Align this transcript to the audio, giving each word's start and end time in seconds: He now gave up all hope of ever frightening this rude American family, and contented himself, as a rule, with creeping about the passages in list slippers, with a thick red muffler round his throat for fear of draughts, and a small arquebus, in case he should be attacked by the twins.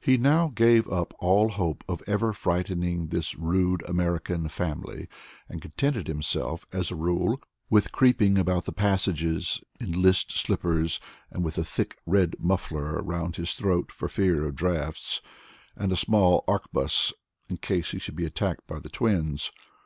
He 0.00 0.16
now 0.16 0.48
gave 0.48 0.88
up 0.88 1.12
all 1.18 1.50
hope 1.50 1.84
of 1.86 2.02
ever 2.06 2.32
frightening 2.32 3.08
this 3.08 3.36
rude 3.36 3.86
American 3.86 4.48
family, 4.48 5.06
and 5.50 5.60
contented 5.60 6.08
himself, 6.08 6.64
as 6.72 6.90
a 6.90 6.96
rule, 6.96 7.42
with 7.68 7.92
creeping 7.92 8.38
about 8.38 8.64
the 8.64 8.72
passages 8.72 9.60
in 9.78 10.00
list 10.00 10.32
slippers, 10.32 10.98
with 11.32 11.58
a 11.58 11.64
thick 11.64 11.98
red 12.06 12.36
muffler 12.38 13.02
round 13.02 13.36
his 13.36 13.52
throat 13.52 13.92
for 13.92 14.08
fear 14.08 14.46
of 14.46 14.54
draughts, 14.54 15.20
and 15.76 15.92
a 15.92 15.94
small 15.94 16.42
arquebus, 16.48 17.12
in 17.50 17.58
case 17.58 17.90
he 17.90 17.98
should 17.98 18.16
be 18.16 18.24
attacked 18.24 18.66
by 18.66 18.78
the 18.78 18.88
twins. 18.88 19.52